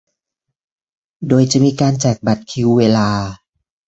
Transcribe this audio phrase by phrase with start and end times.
[1.27, 3.09] โดยจะมีการแจกบัตรคิวเวลา